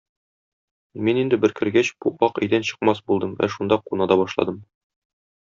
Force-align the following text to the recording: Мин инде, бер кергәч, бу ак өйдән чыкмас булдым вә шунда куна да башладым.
Мин 1.09 1.19
инде, 1.23 1.37
бер 1.43 1.53
кергәч, 1.59 1.91
бу 2.05 2.13
ак 2.29 2.41
өйдән 2.47 2.65
чыкмас 2.71 3.03
булдым 3.13 3.37
вә 3.43 3.51
шунда 3.59 3.79
куна 3.85 4.09
да 4.15 4.19
башладым. 4.25 4.61